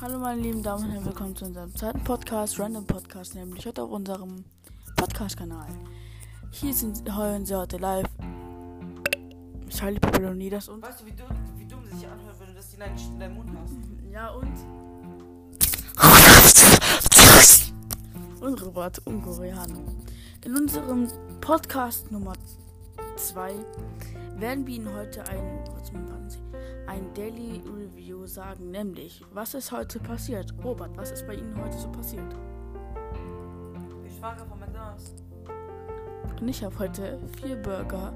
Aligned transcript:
Hallo 0.00 0.20
meine 0.20 0.40
lieben 0.40 0.62
Damen 0.62 0.84
und 0.84 0.92
Herren, 0.92 1.04
willkommen 1.06 1.34
zu 1.34 1.44
unserem 1.46 1.74
zweiten 1.74 2.04
Podcast, 2.04 2.60
Random 2.60 2.86
Podcast, 2.86 3.34
nämlich 3.34 3.66
heute 3.66 3.82
auf 3.82 3.90
unserem 3.90 4.44
Podcast-Kanal. 4.94 5.66
Hier 6.52 6.72
sind, 6.72 7.12
hören 7.16 7.44
Sie 7.44 7.56
heute 7.56 7.78
live 7.78 8.06
Charlie 9.68 9.98
Papillonidas 9.98 10.68
und... 10.68 10.82
Weißt 10.82 11.00
du, 11.00 11.06
wie 11.06 11.10
dumm, 11.10 11.26
wie 11.56 11.66
dumm 11.66 11.84
sich 11.84 12.06
anhört, 12.06 12.38
wenn 12.38 12.46
du 12.46 12.54
das 12.54 12.72
in 12.74 12.78
deinen, 12.78 12.96
in 12.96 13.18
deinen 13.18 13.34
Mund 13.34 13.50
hast? 13.60 13.74
Ja 14.12 14.30
und... 14.30 14.52
Und 18.40 18.64
Robert 18.64 19.04
Unkoreaner. 19.04 19.80
In 20.44 20.56
unserem 20.56 21.08
Podcast 21.40 22.12
Nummer 22.12 22.34
2 23.16 23.52
werden 24.36 24.64
wir 24.64 24.76
Ihnen 24.76 24.94
heute 24.94 25.26
ein, 25.26 25.58
was 25.74 25.92
warten 25.92 26.30
Sie, 26.30 26.38
ein 26.88 27.12
Daily 27.12 27.60
Review 27.66 28.26
sagen, 28.26 28.70
nämlich, 28.70 29.22
was 29.34 29.52
ist 29.52 29.70
heute 29.70 30.00
passiert? 30.00 30.54
Robert, 30.64 30.96
was 30.96 31.10
ist 31.10 31.26
bei 31.26 31.34
Ihnen 31.34 31.54
heute 31.62 31.76
so 31.76 31.88
passiert? 31.92 32.34
Ich 34.06 34.14
frage 34.18 34.44
von 34.46 34.58
McDonalds. 34.58 35.14
Und 36.40 36.48
ich 36.48 36.64
habe 36.64 36.76
heute 36.78 37.20
vier 37.40 37.56
Burger, 37.56 38.12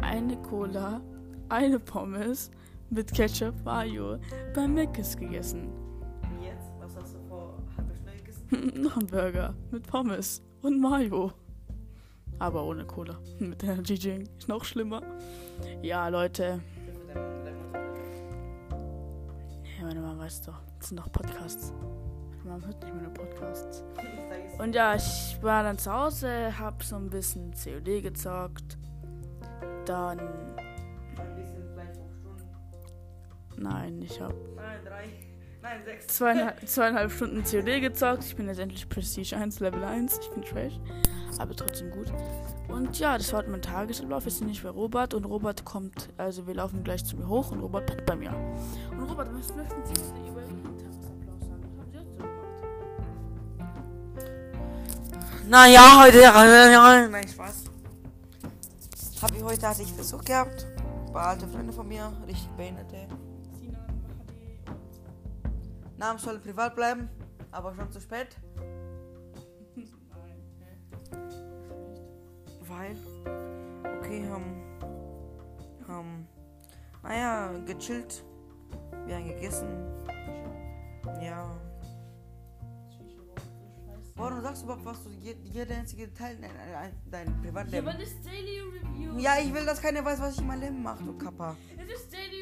eine 0.00 0.36
Cola, 0.38 1.02
eine 1.50 1.78
Pommes 1.78 2.50
mit 2.88 3.12
Ketchup 3.12 3.54
Mayo 3.64 4.18
bei 4.54 4.66
Mc's 4.66 5.14
gegessen. 5.16 5.70
Wie 6.38 6.46
jetzt? 6.46 6.72
Was 6.80 6.96
hast 6.96 7.14
du 7.14 7.18
vor 7.28 7.58
halber 7.76 7.94
Stunde 7.94 8.16
gegessen? 8.16 8.82
Noch 8.82 8.96
ein 8.96 9.06
Burger 9.06 9.54
mit 9.70 9.86
Pommes 9.86 10.42
und 10.62 10.80
Mayo. 10.80 11.32
Aber 12.38 12.64
ohne 12.64 12.84
Cola. 12.86 13.18
Mit 13.38 13.62
Energy 13.62 13.96
Drink. 13.96 14.28
Ist 14.36 14.48
noch 14.48 14.64
schlimmer. 14.64 15.00
Ja, 15.80 16.08
Leute. 16.08 16.60
Ja, 20.22 20.28
meine 20.28 20.30
Mama 20.30 20.30
weiß 20.30 20.42
doch. 20.42 20.60
Das 20.78 20.88
sind 20.88 20.98
doch 20.98 21.10
Podcasts. 21.10 21.72
Mama 22.44 22.64
hört 22.64 22.82
nicht 22.82 22.94
meine 22.94 23.10
Podcasts. 23.10 23.84
Und 24.58 24.74
ja, 24.74 24.94
ich 24.94 25.38
war 25.42 25.62
dann 25.62 25.78
zu 25.78 25.92
Hause, 25.92 26.58
hab 26.58 26.82
so 26.82 26.96
ein 26.96 27.10
bisschen 27.10 27.52
COD 27.52 28.02
gezockt. 28.02 28.78
Dann. 29.86 30.18
Ein 30.18 31.36
bisschen 31.36 31.64
vielleicht 31.72 31.96
fünf 32.22 32.40
Stunden. 32.40 33.62
Nein, 33.62 34.02
ich 34.02 34.20
hab 34.20 34.34
Nein, 34.56 34.84
drei. 34.84 35.31
Nein, 35.62 35.80
sechs. 35.84 36.08
zweieinhalb, 36.08 36.68
zweieinhalb 36.68 37.12
Stunden 37.12 37.44
COD 37.44 37.80
gezockt. 37.80 38.24
Ich 38.24 38.34
bin 38.34 38.48
jetzt 38.48 38.58
endlich 38.58 38.88
Prestige 38.88 39.36
1, 39.36 39.60
Level 39.60 39.84
1. 39.84 40.18
Ich 40.18 40.30
bin 40.30 40.42
trash. 40.42 40.80
Aber 41.38 41.54
trotzdem 41.54 41.90
gut. 41.92 42.12
Und 42.68 42.98
ja, 42.98 43.16
das 43.16 43.32
war 43.32 43.40
halt 43.40 43.48
mein 43.48 43.62
Tagesablauf. 43.62 44.24
Jetzt 44.24 44.40
bin 44.40 44.48
ich 44.48 44.62
bei 44.62 44.70
Robert 44.70 45.14
und 45.14 45.24
Robert 45.24 45.64
kommt, 45.64 46.08
also 46.16 46.46
wir 46.46 46.54
laufen 46.54 46.82
gleich 46.82 47.04
zu 47.04 47.16
mir 47.16 47.28
hoch 47.28 47.52
und 47.52 47.60
Robert 47.60 47.86
pennt 47.86 48.04
bei 48.06 48.16
mir. 48.16 48.34
Und 48.90 49.08
Robert, 49.08 49.28
was 49.32 49.54
möchten 49.54 49.84
Sie 49.84 49.92
über 50.28 50.40
Ihren 50.40 50.62
Tagesablauf 50.62 51.04
sagen? 51.04 51.26
Was 51.38 51.48
haben 51.48 51.62
Sie 51.62 51.78
heute 51.78 51.98
so 52.04 52.16
gemacht? 52.16 52.48
Naja, 55.48 56.02
heute. 56.02 57.10
Nein, 57.10 57.28
Spaß. 57.28 57.64
Hab 59.22 59.36
ich 59.36 59.42
heute 59.42 59.68
hatte 59.68 59.82
ich 59.82 59.92
Besuch 59.94 60.24
gehabt. 60.24 60.66
Bei 61.12 61.20
alte 61.20 61.46
Freunde 61.46 61.72
von 61.72 61.86
mir, 61.86 62.12
richtig 62.26 62.48
behinderte. 62.56 63.06
Namen 66.02 66.18
soll 66.18 66.40
privat 66.40 66.74
bleiben, 66.74 67.08
aber 67.52 67.72
schon 67.76 67.92
zu 67.92 68.00
spät. 68.00 68.36
Nein, 69.76 69.86
hä? 70.58 71.16
Weil. 72.68 72.96
Okay, 74.00 74.26
haben. 74.28 74.62
haben. 75.86 76.26
Naja, 77.04 77.52
gechillt. 77.66 78.24
Wir 79.06 79.14
haben 79.16 79.28
gegessen. 79.28 79.68
Ja. 81.22 81.48
Warum 84.16 84.40
sagst 84.42 84.62
du 84.62 84.66
überhaupt, 84.66 84.84
was 84.84 85.04
du 85.04 85.10
je- 85.10 85.36
jeder 85.44 85.76
einzige 85.76 86.12
Teil 86.12 86.36
dein, 86.40 86.50
dein, 86.72 86.92
dein 87.10 87.26
Ja, 87.28 87.40
Privatleben? 87.42 87.88
aber 87.88 87.98
das 87.98 88.10
Daily 88.22 88.60
Review. 88.60 89.18
Ja, 89.18 89.32
ich 89.40 89.54
will, 89.54 89.64
dass 89.64 89.80
keiner 89.80 90.04
weiß, 90.04 90.20
was 90.20 90.34
ich 90.34 90.40
in 90.40 90.46
meinem 90.48 90.60
Leben 90.62 90.82
mache, 90.82 91.02
du 91.04 91.16
Kappa. 91.16 91.56
Es 91.78 91.88
ist 92.02 92.12
Daily 92.12 92.41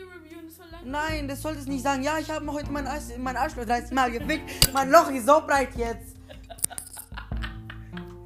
Nein, 0.85 1.29
das 1.29 1.43
solltest 1.43 1.69
nicht 1.69 1.85
sagen. 1.85 2.03
Ja, 2.03 2.19
ich 2.19 2.31
habe 2.31 2.51
heute 2.51 2.71
mein, 2.71 2.87
Arsch, 2.87 3.05
mein 3.19 3.37
Arschloch 3.37 3.65
30 3.65 3.93
Mal 3.93 4.11
gefickt. 4.11 4.73
Mein 4.73 4.91
Loch 4.91 5.11
ist 5.11 5.27
so 5.27 5.41
breit 5.41 5.77
jetzt. 5.77 6.17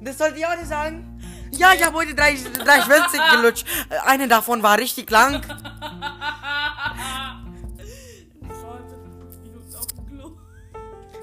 Das 0.01 0.17
sollte 0.17 0.37
ich 0.37 0.45
auch 0.45 0.55
nicht 0.55 0.67
sagen. 0.67 1.19
Ja, 1.51 1.73
ich 1.73 1.83
habe 1.85 1.95
heute 1.95 2.13
drei, 2.13 2.35
drei 2.35 2.81
Schwänze 2.81 3.17
gelutscht. 3.31 3.65
Eine 4.05 4.27
davon 4.27 4.61
war 4.63 4.77
richtig 4.77 5.09
lang. 5.09 5.41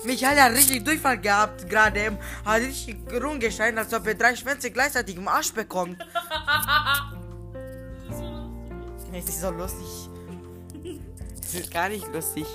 Michael 0.05 0.41
hat 0.41 0.53
richtig 0.53 0.85
Durchfall 0.85 1.19
gehabt 1.19 1.69
gerade 1.69 2.01
eben. 2.01 2.19
Hat 2.45 2.61
richtig 2.61 2.99
rumgeschrien, 3.13 3.79
als 3.79 3.95
ob 3.95 4.07
er 4.07 4.15
drei 4.15 4.35
Schwänze 4.35 4.71
gleichzeitig 4.71 5.17
im 5.17 5.29
Arsch 5.29 5.53
bekommt. 5.53 5.97
Das 9.15 9.29
ist 9.29 9.43
so 9.43 9.51
lustig. 9.51 10.12
Es 11.55 11.61
ist 11.61 11.71
gar 11.71 11.91
nicht 11.91 12.07
lustig. 12.11 12.47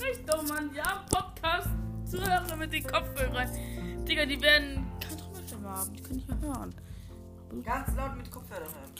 Recht 0.00 0.20
doch, 0.26 0.42
Mann. 0.44 0.70
Ja, 0.74 1.04
Podcast. 1.10 1.68
Zuhörer 2.10 2.56
mit 2.56 2.72
den 2.72 2.86
Kopfhörern. 2.86 3.50
Digga, 4.08 4.24
die 4.24 4.40
werden 4.40 4.86
keine 5.00 5.16
Trommelstimme 5.18 5.68
haben. 5.68 5.92
Die 5.92 6.00
können 6.00 6.16
nicht 6.16 6.28
mehr 6.28 6.40
hören. 6.40 6.74
Ganz 7.62 7.94
laut 7.94 8.16
mit 8.16 8.30
Kopfhörer 8.30 8.60
hören. 8.60 8.94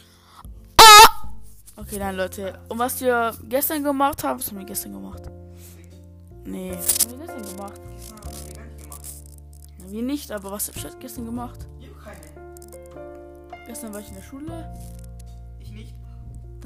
Okay, 1.77 1.97
nein, 1.97 2.15
Leute. 2.15 2.59
Und 2.69 2.77
was 2.77 3.01
wir 3.01 3.35
gestern 3.49 3.83
gemacht 3.83 4.23
haben, 4.23 4.39
was 4.39 4.49
haben 4.49 4.59
wir 4.59 4.65
gestern 4.65 4.93
gemacht? 4.93 5.23
Nee, 6.45 6.75
was 6.77 7.07
haben 7.07 7.19
wir 7.19 7.25
gestern 7.25 7.55
gemacht? 7.57 7.81
Das 7.95 8.11
haben 8.11 8.45
wir 8.45 8.53
gar 8.53 8.65
nicht 8.65 8.83
gemacht. 8.83 9.01
Na, 9.79 9.91
wir 9.91 10.03
nicht, 10.03 10.31
aber 10.31 10.51
was 10.51 10.67
habe 10.67 10.77
ich 10.77 10.99
gestern 10.99 11.25
gemacht? 11.25 11.65
Ich 11.79 11.89
hab 11.89 12.03
keine. 12.03 13.65
Gestern 13.65 13.93
war 13.93 13.99
ich 13.99 14.09
in 14.09 14.15
der 14.15 14.21
Schule. 14.21 14.96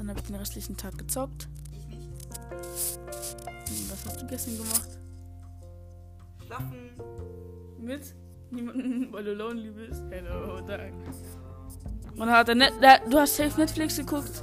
Nicht. 0.02 0.08
Dann 0.08 0.08
habe 0.08 0.20
ich 0.20 0.26
den 0.26 0.36
restlichen 0.36 0.76
Tag 0.76 0.98
gezockt. 0.98 1.48
Ich 1.70 1.86
nicht. 1.86 2.08
Und 2.50 3.92
was 3.92 4.04
hast 4.06 4.20
du 4.20 4.26
gestern 4.26 4.56
gemacht? 4.56 4.88
Schlafen. 6.44 6.90
Mit 7.78 8.14
niemanden, 8.50 9.12
weil 9.12 9.24
du 9.24 9.34
lonely 9.34 9.70
bist. 9.70 10.02
Hello, 10.10 10.60
danke. 10.60 10.92
Und 12.16 12.30
hat 12.30 12.48
er 12.48 12.54
net, 12.56 12.72
der, 12.82 12.98
du 13.08 13.18
hast 13.18 13.36
safe 13.36 13.58
Netflix 13.60 13.96
geguckt? 13.96 14.42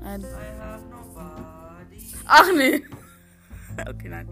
Nein. 0.00 0.24
Ach 2.26 2.46
nee. 2.56 2.82
Okay, 3.88 4.08
nein. 4.08 4.28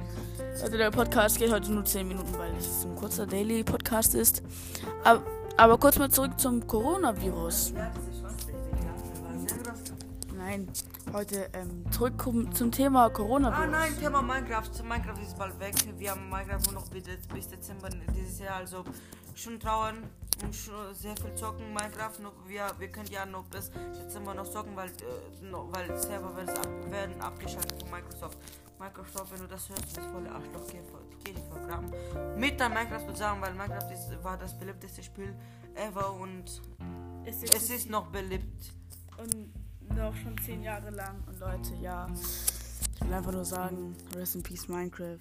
Also 0.60 0.76
der 0.76 0.91
Podcast 0.91 1.38
geht 1.38 1.53
heute 1.53 1.70
nur 1.70 1.84
10 1.84 2.09
Minuten, 2.09 2.36
weil 2.36 2.53
es 2.59 2.84
ein 2.84 2.97
kurzer 2.97 3.26
Daily 3.28 3.62
Podcast 3.62 4.16
ist. 4.16 4.42
Aber, 5.04 5.22
aber 5.56 5.78
kurz 5.78 5.97
mal 6.00 6.10
zurück 6.10 6.32
zum 6.41 6.66
Coronavirus. 6.66 7.75
Ja. 7.76 7.92
Nein, 10.47 10.69
heute 11.12 11.51
ähm, 11.55 11.84
zurück 11.91 12.23
zum- 12.23 12.71
Thema 12.71 13.11
Coronavirus. 13.11 13.65
Ah 13.65 13.67
nein, 13.67 13.99
Thema 13.99 14.23
Minecraft. 14.23 14.71
Minecraft 14.84 15.21
ist 15.21 15.37
bald 15.37 15.59
weg. 15.59 15.75
Wir 15.99 16.12
haben 16.12 16.29
Minecraft 16.31 16.61
nur 16.67 16.75
noch 16.75 16.89
bis, 16.89 17.03
bis 17.34 17.49
Dezember 17.49 17.89
dieses 18.15 18.39
Jahr. 18.39 18.59
Also 18.59 18.84
schon 19.34 19.59
trauern 19.59 20.05
und 20.45 20.55
schon 20.55 20.95
sehr 20.95 21.17
viel 21.17 21.34
zocken. 21.34 21.67
Minecraft, 21.75 22.21
nur, 22.23 22.33
wir, 22.47 22.71
wir 22.79 22.93
können 22.93 23.09
ja 23.11 23.27
noch 23.27 23.43
bis 23.47 23.73
Dezember 23.73 24.34
noch 24.34 24.49
zocken, 24.49 24.77
weil, 24.77 24.91
äh, 24.91 25.45
noch, 25.51 25.67
weil 25.75 25.99
Server 25.99 26.37
werden, 26.37 26.51
ab, 26.57 26.69
werden 26.93 27.21
abgeschaltet 27.21 27.83
von 27.83 27.91
Microsoft. 27.91 28.39
Microsoft, 28.78 29.33
wenn 29.33 29.41
du 29.41 29.49
das 29.49 29.69
hörst, 29.69 29.83
du 29.83 29.95
bist 29.97 30.11
voll 30.13 30.23
der 30.23 30.33
Arschloch, 30.37 30.65
geh, 30.71 30.78
vor- 30.89 31.01
geh 31.25 31.33
dich 31.33 31.43
vergraben. 31.51 31.91
Mit 32.39 32.61
der 32.61 32.69
Minecraft 32.69 33.09
zusammen, 33.13 33.43
weil 33.43 33.53
Minecraft 33.53 33.91
ist, 33.93 34.23
war 34.23 34.39
das 34.39 34.57
beliebteste 34.57 35.03
Spiel 35.03 35.34
ever 35.75 36.13
und 36.13 36.63
es 37.25 37.42
es 37.42 37.69
ist 37.69 37.91
noch 37.91 38.07
beliebt. 38.13 38.72
und 39.19 39.51
noch 40.06 40.16
schon 40.16 40.38
10 40.38 40.62
Jahre 40.62 40.91
lang. 40.91 41.16
Und 41.26 41.41
Leute, 41.41 41.74
ja. 41.82 42.06
Ich 42.94 43.04
will 43.04 43.12
einfach 43.12 43.32
nur 43.32 43.44
sagen, 43.44 43.97
Rest 44.14 44.36
in 44.36 44.42
Peace 44.42 44.68
Minecraft. 44.68 45.18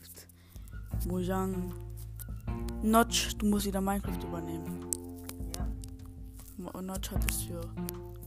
Mojang. 1.08 1.74
Notch, 2.84 3.36
du 3.38 3.48
musst 3.48 3.66
wieder 3.66 3.82
Minecraft 3.82 4.24
übernehmen. 4.24 4.86
Ja. 5.56 6.82
Notch 6.82 7.12
hat 7.12 7.30
es 7.30 7.44
für 7.44 7.62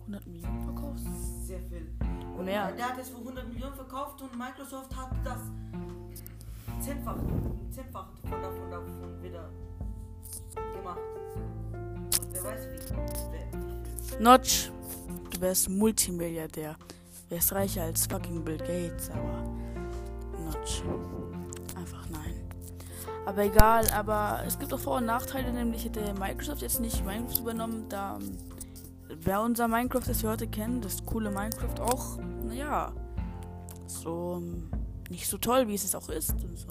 100 0.00 0.26
Millionen 0.26 0.64
verkauft. 0.64 1.00
Sehr 1.44 1.60
viel. 1.60 1.93
Und 2.37 2.44
Mehr. 2.44 2.72
Der 2.72 2.88
hat 2.88 2.99
es 2.99 3.08
für 3.10 3.19
100 3.19 3.49
Millionen 3.49 3.75
verkauft 3.75 4.20
und 4.20 4.37
Microsoft 4.37 4.96
hat 4.96 5.10
das 5.25 5.40
zehnfach, 6.81 7.16
zehnfach 7.70 8.08
von 8.28 8.43
davon, 8.43 8.70
davon 8.70 9.22
wieder 9.22 9.49
gemacht. 10.76 10.99
Und 12.20 12.32
wer 12.32 12.44
weiß 12.44 12.66
wie. 12.66 14.22
Notch, 14.22 14.70
du 15.38 15.43
wärst 15.43 15.69
Multimilliardär. 15.69 16.76
Wärst 17.29 17.52
reicher 17.52 17.82
als 17.82 18.06
fucking 18.06 18.44
Bill 18.44 18.58
Gates, 18.58 19.11
aber 19.11 19.44
Notch. 20.44 20.82
Einfach 21.76 22.08
nein. 22.11 22.35
Aber 23.26 23.44
egal, 23.44 23.88
aber 23.90 24.43
es 24.46 24.58
gibt 24.58 24.73
auch 24.73 24.81
Vor- 24.81 24.96
und 24.99 25.06
Nachteile, 25.06 25.52
nämlich 25.52 25.85
hätte 25.85 26.14
Microsoft 26.14 26.62
jetzt 26.62 26.81
nicht 26.81 27.05
Minecraft 27.05 27.40
übernommen, 27.40 27.85
da 27.88 28.19
ähm, 28.19 28.38
wer 29.20 29.43
unser 29.43 29.69
Minecraft, 29.69 30.02
das 30.06 30.23
wir 30.23 30.31
heute 30.31 30.49
kennen, 30.49 30.81
das 30.81 31.05
coole 31.05 31.31
Minecraft 31.31 31.81
auch, 31.81 32.19
naja, 32.44 32.93
so 33.87 34.38
ähm, 34.41 34.70
nicht 35.11 35.29
so 35.29 35.37
toll, 35.37 35.69
wie 35.69 35.75
es 35.75 35.84
es 35.84 35.94
auch 35.94 36.08
ist 36.08 36.32
und 36.32 36.58
so. 36.58 36.69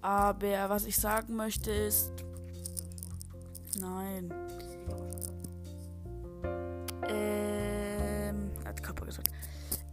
Aber 0.00 0.68
was 0.68 0.84
ich 0.84 0.96
sagen 0.96 1.36
möchte 1.36 1.70
ist, 1.70 2.10
nein. 3.78 4.28
Gesagt. 4.28 4.62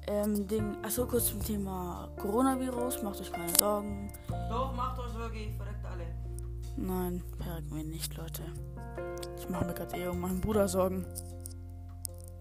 Ähm, 0.09 0.45
Ding, 0.47 0.75
achso, 0.83 1.05
kurz 1.05 1.27
zum 1.27 1.45
Thema 1.45 2.09
Coronavirus, 2.19 3.03
macht 3.03 3.21
euch 3.21 3.31
keine 3.31 3.53
Sorgen. 3.59 4.11
Doch, 4.49 4.73
macht 4.75 4.97
euch 4.97 5.15
wirklich, 5.15 5.55
verreckt 5.55 5.85
alle. 5.85 6.07
Nein, 6.77 7.21
verreckt 7.37 7.71
mir 7.71 7.83
nicht, 7.83 8.17
Leute. 8.17 8.41
Ich 9.37 9.47
mache 9.49 9.65
mir 9.65 9.75
gerade 9.75 9.95
eher 9.95 10.09
um 10.09 10.19
meinen 10.19 10.41
Bruder 10.41 10.67
Sorgen. 10.67 11.05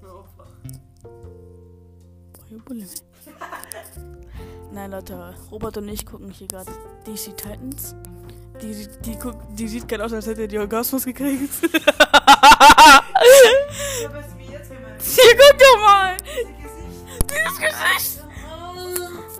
Nein, 4.73 4.91
Leute, 4.91 5.35
Robert 5.50 5.76
und 5.76 5.88
ich 5.88 6.06
gucken 6.06 6.31
hier 6.31 6.49
gerade 6.49 6.73
DC 7.05 7.37
Titans. 7.37 7.94
Die, 8.62 8.73
die, 8.73 8.88
die, 9.05 9.19
guck, 9.19 9.35
die 9.55 9.69
sieht 9.69 9.87
gerade 9.87 10.06
aus, 10.06 10.15
als 10.15 10.26
hätte 10.26 10.49
die 10.49 10.59
Orgasmus 10.59 11.05
gekriegt. 11.05 11.53
Ja, 15.19 15.25
guck 15.37 15.59
doch 15.59 15.81
mal! 15.81 16.17
Dieses 17.31 17.59
Gesicht. 17.59 18.25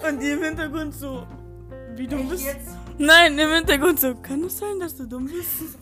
Und 0.09 0.21
die 0.21 0.31
im 0.31 0.43
Hintergrund 0.43 0.95
so. 0.95 1.27
Wie 1.97 2.07
dumm 2.07 2.29
bist? 2.29 2.47
Nein, 2.99 3.39
im 3.39 3.51
Hintergrund 3.53 3.99
so. 4.01 4.15
Kann 4.17 4.45
es 4.45 4.59
sein, 4.59 4.79
dass 4.81 4.97
du 4.97 5.07
dumm 5.07 5.27
bist? 5.27 5.77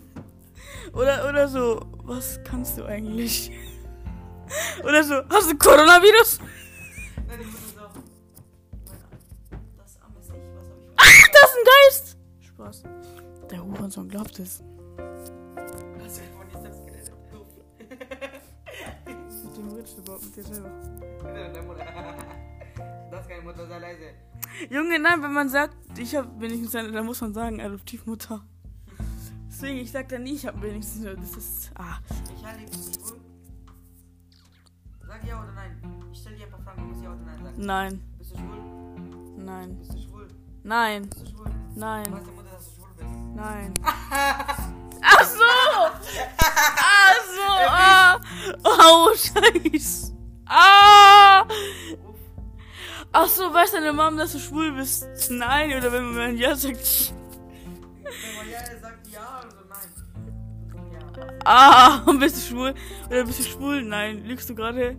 Oder, 0.92 1.28
oder 1.28 1.48
so. 1.48 1.80
Was 2.04 2.40
kannst 2.44 2.78
du 2.78 2.84
eigentlich? 2.84 3.50
Oder 4.84 5.02
so. 5.04 5.14
Hast 5.28 5.50
du 5.50 5.56
Coronavirus? 5.58 6.38
Nein, 7.26 7.40
ich 7.40 7.46
muss 7.46 7.74
so. 7.74 7.80
Meine- 7.80 9.02
Das 9.76 9.98
Arm 10.02 10.14
ist 10.20 10.30
nicht, 10.32 10.42
was 10.54 10.68
hab 10.68 10.78
ich 10.78 10.88
Ach, 10.96 11.28
das 11.32 11.50
ist 11.50 11.56
ein 11.56 11.64
Geist! 11.64 12.16
Spaß. 12.40 12.82
Der 13.50 13.64
Hurensohn 13.64 14.08
glaubt 14.08 14.38
es. 14.38 14.62
Redest 19.86 19.98
du 19.98 20.02
überhaupt 20.02 20.24
mit 20.24 20.36
dir 20.36 20.42
selber. 20.44 20.70
Das 23.10 23.26
keine 23.28 23.42
Mutter, 23.42 23.66
sei 23.68 23.78
leise. 23.78 24.10
Junge, 24.68 24.98
nein, 24.98 25.22
wenn 25.22 25.32
man 25.32 25.48
sagt, 25.48 25.76
ich 25.96 26.14
habe 26.16 26.28
wenigstens 26.40 26.74
eine, 26.74 26.90
dann 26.90 27.06
muss 27.06 27.20
man 27.20 27.32
sagen, 27.32 27.60
Adoptivmutter. 27.60 28.44
Deswegen, 29.48 29.78
ich 29.78 29.90
sag 29.92 30.08
dann 30.08 30.24
nie, 30.24 30.34
ich 30.34 30.44
habe 30.46 30.60
wenigstens 30.60 31.06
eine. 31.06 31.14
Das 31.16 31.36
ist. 31.36 31.70
Ah. 31.76 31.98
Michael, 32.34 32.66
bist 32.66 32.96
du 32.96 33.00
schwul? 33.08 33.20
Sag 35.06 35.24
ja 35.24 35.40
oder 35.42 35.52
nein. 35.52 35.80
Ich 36.12 36.18
stell 36.20 36.34
dir 36.36 36.44
ein 36.46 36.50
paar 36.50 36.60
Fragen, 36.60 36.82
du 36.82 36.88
musst 36.88 37.02
ja 37.04 37.10
oder 37.12 37.22
nein 37.24 37.38
sagen. 37.44 37.64
Nein, 37.64 38.02
Bist 38.18 38.32
du 38.32 38.38
schwul? 38.38 38.58
nein, 39.38 39.78
Bist 39.78 39.92
du 39.94 39.98
schwul? 40.00 40.28
nein, 40.64 41.02
Bist 41.08 41.22
du 41.22 41.26
schwul? 41.30 41.50
nein, 41.76 42.12
Weiß 42.12 42.24
die 42.24 42.30
Mutter, 42.32 42.50
dass 42.50 42.64
du 42.64 42.74
schwul 42.74 42.88
bist? 42.96 43.08
nein. 43.36 43.74
Ach 45.00 45.24
so! 45.24 45.45
Ach 46.38 47.16
so! 47.34 47.52
Ah. 47.68 48.20
Oh, 48.64 49.12
Scheiß! 49.14 50.12
Ah! 50.46 51.46
Ach 53.12 53.28
so, 53.28 53.52
weiß 53.52 53.72
deine 53.72 53.92
Mom, 53.92 54.16
dass 54.16 54.32
du 54.32 54.38
schwul 54.38 54.72
bist? 54.72 55.30
Nein, 55.30 55.76
oder 55.76 55.90
wenn 55.90 56.14
man 56.14 56.36
ja 56.36 56.54
sagt. 56.54 57.14
Wenn 58.02 58.36
man 58.36 58.50
ja 58.50 58.58
sagt 58.80 59.06
ja, 59.08 59.40
also 59.42 59.56
nein. 59.68 59.88
Ja. 60.92 61.22
Ah, 61.44 62.12
bist 62.12 62.36
du 62.36 62.40
schwul? 62.40 62.74
Oder 63.08 63.24
bist 63.24 63.38
du 63.38 63.44
schwul? 63.44 63.82
Nein, 63.82 64.24
lügst 64.24 64.48
du 64.50 64.54
gerade? 64.54 64.98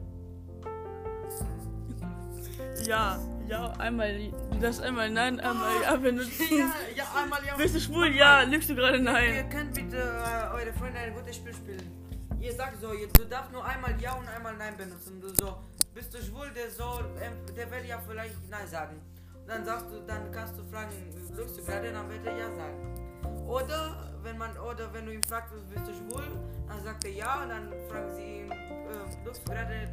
Ja, 2.86 3.20
ja, 3.48 3.72
einmal. 3.80 4.32
Du 4.52 4.60
darfst 4.60 4.82
einmal 4.82 5.10
nein, 5.10 5.40
einmal 5.40 5.82
ja 5.82 5.96
benutzen. 5.96 6.46
Ja, 6.50 6.74
ja, 6.96 7.06
einmal 7.16 7.40
ja. 7.46 7.56
Bist 7.56 7.76
du 7.76 7.80
schwul? 7.80 8.16
Ja, 8.16 8.42
lügst 8.42 8.70
du 8.70 8.76
gerade? 8.76 8.98
Ihr 8.98 9.04
Nein. 9.04 9.50
könnt 9.50 9.74
bitte 9.74 9.98
äh, 9.98 10.54
eure 10.54 10.74
Freunde 10.74 11.00
ein 11.00 11.14
gutes 11.14 11.36
Spiel 11.36 11.54
spielen. 11.54 11.92
Ihr 12.40 12.54
sagt 12.54 12.80
so, 12.82 12.94
ihr, 12.94 13.08
du 13.08 13.26
darfst 13.26 13.52
nur 13.52 13.66
einmal 13.66 14.00
Ja 14.00 14.14
und 14.14 14.28
einmal 14.28 14.56
Nein 14.58 14.78
benutzen. 14.78 15.20
Du 15.20 15.30
so, 15.30 15.58
bist 15.94 16.14
du 16.14 16.22
schwul, 16.22 16.50
der 16.56 16.70
soll, 16.70 17.06
ähm, 17.22 17.34
der 17.56 17.70
will 17.72 17.86
ja 17.88 18.00
vielleicht 18.08 18.36
Nein 18.50 18.68
sagen. 18.68 19.02
Und 19.34 19.48
dann 19.50 19.66
sagst 19.66 19.86
du, 19.92 20.00
dann 20.06 20.32
kannst 20.32 20.58
du 20.58 20.64
fragen, 20.66 20.92
lügst 21.36 21.58
du 21.58 21.64
gerade, 21.66 21.92
dann 21.92 22.10
wird 22.10 22.26
er 22.26 22.38
Ja 22.38 22.54
sagen. 22.54 23.48
Oder 23.48 24.14
wenn 24.24 24.38
man, 24.38 24.58
oder 24.58 24.94
wenn 24.94 25.06
du 25.06 25.14
ihn 25.14 25.24
fragst, 25.24 25.54
bist 25.74 25.88
du 25.88 25.94
schwul, 25.94 26.24
dann 26.68 26.84
sagt 26.84 27.06
er 27.06 27.12
Ja 27.12 27.44
und 27.44 27.50
dann 27.50 27.74
fragen 27.90 28.14
sie 28.14 28.24
ihn, 28.24 28.52
ähm, 28.52 29.26
lügst 29.26 29.48
du 29.48 29.52
gerade, 29.52 29.90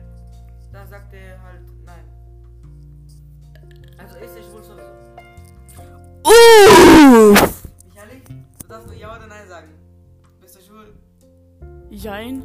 dann 0.72 0.88
sagt 0.88 1.12
er 1.14 1.40
halt 1.42 1.62
Nein. 1.84 2.13
Also 3.98 4.16
ist 4.16 4.36
er 4.36 4.42
schwul 4.42 4.62
sowieso. 4.62 4.88
Uh! 6.26 7.32
Michael, 7.32 8.22
du 8.60 8.66
darfst 8.68 8.86
nur 8.86 8.96
Ja 8.96 9.16
oder 9.16 9.26
Nein 9.26 9.48
sagen. 9.48 9.68
Bist 10.40 10.56
du 10.56 10.60
schwul? 10.60 10.94
Jein. 11.90 12.42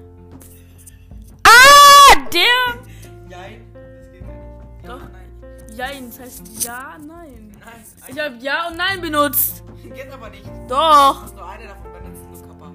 Ah, 1.43 2.27
der. 2.31 2.83
Jein, 3.29 3.73
das 3.73 4.11
geht 4.11 4.21
ja 4.21 4.27
nicht. 4.27 4.83
Ja 4.83 4.89
Doch. 4.97 5.01
Nein. 5.11 5.29
Jein, 5.75 6.09
das 6.09 6.19
heißt 6.19 6.63
ja, 6.63 6.97
nein. 6.99 7.51
Nein, 7.59 7.83
Ich 8.07 8.19
habe 8.19 8.35
ja 8.39 8.67
und 8.67 8.77
nein 8.77 9.01
benutzt. 9.01 9.63
geht 9.83 10.11
aber 10.11 10.29
nicht. 10.29 10.45
Du 10.45 10.67
Doch. 10.67 11.21
musst 11.21 11.35
nur 11.35 11.47
eine 11.49 11.67
davon 11.67 11.91
benutzen, 11.93 12.27
du 12.33 12.47
Kappa. 12.47 12.71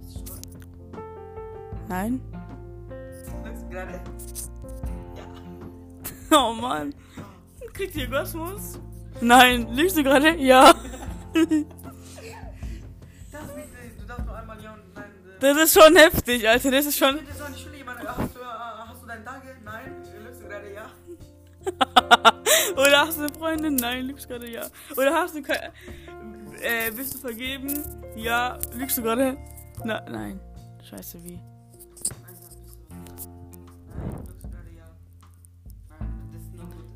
Bist 0.00 0.14
du 0.14 0.26
schwul? 0.26 0.40
Nein. 1.88 2.20
Gerade? 3.70 4.00
Ja. 5.16 5.24
Oh 6.38 6.52
Mann. 6.52 6.94
Kriegt 7.78 7.94
ihr 7.94 8.06
Orgasmus? 8.06 8.80
Nein. 9.20 9.72
Lügst 9.72 9.96
du 9.96 10.02
gerade? 10.02 10.34
Ja. 10.36 10.74
Das 11.32 11.46
du 11.46 11.64
darfst 14.06 14.26
nur 14.26 14.36
einmal 14.36 14.60
Ja 14.60 14.72
und 14.74 14.94
Nein. 14.96 15.04
äh, 15.04 15.38
Das 15.40 15.56
ist 15.58 15.80
schon 15.80 15.94
heftig, 15.96 16.48
Alter. 16.48 16.72
Das 16.72 16.86
ist 16.86 16.98
schon. 16.98 17.18
Bitte 17.18 17.34
so 17.34 17.44
eine 17.44 17.56
Schule, 17.56 17.76
jemand, 17.76 18.00
hast 18.00 18.34
du, 18.34 18.40
äh, 18.40 18.44
hast 18.88 19.00
du 19.02 19.06
deine 19.06 19.24
Tage? 19.24 19.56
Nein. 19.64 19.94
Lügst 20.24 20.42
du 20.42 20.48
gerade? 20.48 20.72
Ja. 20.74 20.90
Oder 22.82 23.00
hast 23.06 23.16
du 23.18 23.22
eine 23.22 23.32
Freundin? 23.32 23.76
Nein, 23.76 24.06
lügst 24.06 24.26
gerade 24.28 24.50
ja. 24.50 24.66
Oder 24.96 25.14
hast 25.14 25.36
du 25.36 25.42
keine. 25.42 25.72
Äh, 26.60 26.90
bist 26.90 27.14
du 27.14 27.18
vergeben? 27.18 27.84
Ja. 28.16 28.58
Lügst 28.74 28.98
du 28.98 29.02
gerade? 29.02 29.36
Na, 29.84 30.00
nein. 30.10 30.40
Scheiße, 30.82 31.22
wie? 31.22 31.38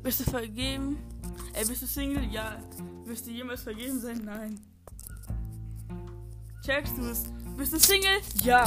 Bist 0.03 0.19
du 0.19 0.25
vergeben? 0.25 0.97
Ey, 1.53 1.65
bist 1.65 1.81
du 1.81 1.87
Single? 1.87 2.25
Ja. 2.25 2.57
Wirst 3.05 3.25
du 3.25 3.31
jemals 3.31 3.61
vergeben 3.61 4.01
sein? 4.01 4.21
Nein. 4.25 4.59
Checkst 6.65 6.97
du 6.97 7.03
es? 7.03 7.23
Bist 7.57 7.71
du 7.71 7.79
Single? 7.79 8.19
Ja. 8.43 8.65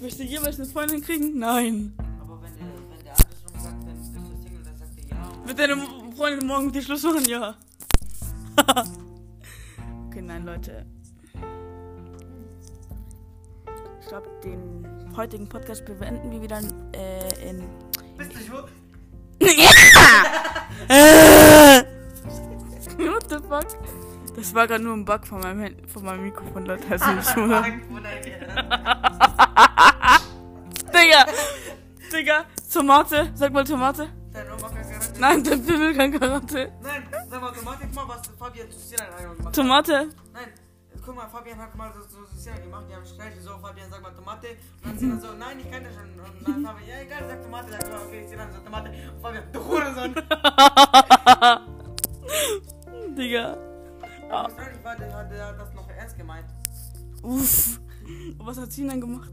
Wirst 0.00 0.18
du 0.18 0.24
jemals 0.24 0.58
eine 0.58 0.68
Freundin 0.68 1.02
kriegen? 1.02 1.38
Nein. 1.38 1.94
Aber 2.20 2.42
wenn 2.42 2.56
der, 2.56 2.66
wenn 2.90 3.04
der 3.04 3.12
andersrum 3.12 3.60
sagt, 3.62 3.86
dann 3.86 3.96
bist 3.96 4.12
du 4.16 4.42
Single, 4.42 4.62
dann 4.64 4.76
sagt 4.76 4.98
er 4.98 5.16
Ja. 5.16 5.46
Wird 5.46 5.58
deine 5.60 5.76
Freundin 6.16 6.46
morgen 6.48 6.66
mit 6.66 6.74
dir 6.74 6.82
Schluss 6.82 7.04
machen? 7.04 7.24
Ja. 7.26 7.54
okay, 10.08 10.22
nein, 10.22 10.44
Leute. 10.44 10.84
Ich 14.00 14.08
glaube, 14.08 14.28
den 14.42 15.16
heutigen 15.16 15.48
Podcast 15.48 15.84
bewenden 15.84 16.32
wir 16.32 16.42
wieder 16.42 16.60
äh, 16.92 17.48
in. 17.48 17.62
Bist 18.16 18.34
du 18.34 18.38
schwul? 18.40 18.64
What 22.98 23.28
the 23.28 23.36
fuck? 23.48 23.66
Das 24.36 24.54
war 24.54 24.66
gerade 24.66 24.82
nur 24.84 24.94
ein 24.94 25.04
Bug 25.04 25.26
von 25.26 25.40
meinem, 25.40 25.62
Hand- 25.62 25.90
von 25.90 26.04
meinem 26.04 26.24
Mikrofon, 26.24 26.64
Leute. 26.66 26.84
Also 26.90 27.10
nicht 27.12 27.36
wundern. 27.36 27.64
Digga! 30.92 31.26
Digga! 32.12 32.44
Tomate! 32.72 33.30
Sag 33.34 33.52
mal 33.52 33.64
Tomate! 33.64 34.08
Kann. 34.32 34.46
Nein, 35.18 35.42
der 35.44 35.66
will 35.66 35.94
kein 35.94 36.18
Karate. 36.18 36.72
Nein, 36.82 37.02
sag 37.28 37.40
mal, 37.40 37.52
Tomate, 37.52 37.78
guck 37.82 37.94
mal, 37.94 38.08
was 38.14 38.22
Fabian 38.38 38.70
zu 38.70 38.78
hat. 38.96 39.52
Tomate! 39.54 40.08
Nein, 40.32 40.48
guck 41.10 41.18
mal, 41.18 41.28
Fabian 41.28 41.58
hat 41.58 41.74
mal 41.74 41.92
so, 41.92 42.02
so 42.02 42.24
Sinan 42.36 42.62
gemacht, 42.62 42.84
die 42.88 42.94
haben 42.94 43.04
Streit, 43.04 43.32
so, 43.42 43.58
Fabian 43.58 43.90
sagt 43.90 44.02
mal 44.02 44.14
Tomate. 44.14 44.50
Und 44.50 44.58
dann 44.84 44.96
Sinan 44.98 45.20
so, 45.20 45.32
nein, 45.32 45.58
ich 45.58 45.68
kann 45.68 45.82
das 45.82 45.92
schon. 45.94 46.04
Und 46.04 46.46
dann 46.46 46.64
Fabian, 46.64 46.88
ja, 46.88 47.00
egal, 47.00 47.28
sag 47.28 47.42
Tomate, 47.42 47.72
sag 47.72 47.90
mal, 47.90 48.02
okay, 48.06 48.24
Sinan 48.28 48.52
sagt 48.52 48.64
Tomate. 48.64 48.90
Und 48.90 49.20
Fabian, 49.20 49.42
du 49.52 49.64
Hurensohn. 49.64 50.14
Digga. 53.16 53.56
Aber 54.30 54.54
wahrscheinlich 54.54 54.84
war 54.84 54.94
der, 54.96 55.24
der 55.24 55.46
hat 55.48 55.60
das 55.60 55.74
noch 55.74 55.88
ernst 55.88 56.16
gemeint. 56.16 56.46
Uff. 57.22 57.80
Und 58.38 58.46
was 58.46 58.56
hat 58.58 58.70
sie 58.70 58.86
dann 58.86 59.00
gemacht? 59.00 59.32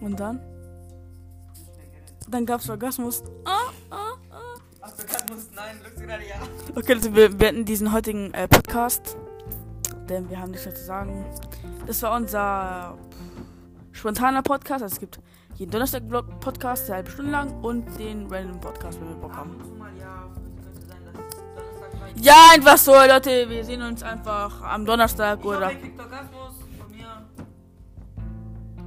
Und 0.00 0.18
dann? 0.18 0.40
Dann 2.26 2.46
gab's 2.46 2.70
Orgasmus. 2.70 3.22
Ah, 3.44 3.68
ah, 3.90 4.14
ah. 4.30 4.54
Ach, 4.80 4.90
musst, 5.28 5.54
nein, 5.54 5.78
gerade, 5.94 6.26
ja. 6.26 6.36
Okay, 6.74 6.94
Leute, 6.94 7.14
wir 7.14 7.28
beenden 7.28 7.66
diesen 7.66 7.92
heutigen 7.92 8.32
äh, 8.32 8.48
Podcast. 8.48 9.18
Denn 10.10 10.28
wir 10.28 10.40
haben 10.40 10.50
nichts 10.50 10.66
mehr 10.66 10.74
zu 10.74 10.84
sagen. 10.84 11.24
Das 11.86 12.02
war 12.02 12.16
unser 12.16 12.98
spontaner 13.92 14.42
Podcast. 14.42 14.82
Also 14.82 14.94
es 14.94 15.00
gibt 15.00 15.20
jeden 15.54 15.70
Donnerstag 15.70 16.02
Vlog 16.08 16.40
Podcast, 16.40 16.86
eine 16.86 16.96
halbe 16.96 17.10
Stunde 17.12 17.30
lang 17.30 17.52
und 17.62 17.96
den 17.96 18.26
Random 18.26 18.60
Podcast, 18.60 19.00
wenn 19.00 19.08
wir 19.08 19.14
Bock 19.14 19.36
haben. 19.36 19.56
mal, 19.78 19.92
ja. 19.96 20.28
Einfach 22.52 22.76
so, 22.76 22.92
Leute. 22.92 23.48
Wir 23.48 23.64
sehen 23.64 23.82
uns 23.82 24.02
einfach 24.02 24.60
am 24.62 24.84
Donnerstag 24.84 25.44
oder 25.44 25.70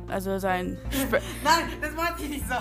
also 0.10 0.38
sein. 0.38 0.77
Spe 0.92 1.22
Nein, 1.44 1.70
das 1.82 1.94
meinte 1.94 2.24
ich 2.24 2.30
nicht 2.30 2.46
so. 2.50 2.56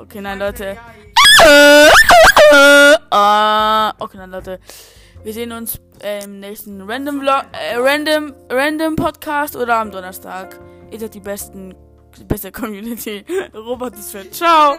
Okay, 0.00 0.20
nein, 0.20 0.38
Leute. 0.38 0.76
Ah, 3.10 3.94
okay, 3.98 4.18
dann 4.18 4.30
Leute. 4.30 4.60
Wir 5.24 5.32
sehen 5.32 5.52
uns 5.52 5.80
im 6.22 6.40
nächsten 6.40 6.82
Random 6.82 7.20
Vlog, 7.20 7.46
äh, 7.52 7.76
Random, 7.76 8.34
Random 8.50 8.94
Podcast 8.94 9.56
oder 9.56 9.76
am 9.76 9.90
Donnerstag. 9.90 10.60
Ihr 10.90 11.00
seid 11.00 11.14
die 11.14 11.20
besten, 11.20 11.74
die 12.18 12.24
beste 12.24 12.52
Community. 12.52 13.24
Robert 13.54 13.94
ist 13.94 14.10
fett. 14.12 14.34
Ciao. 14.34 14.76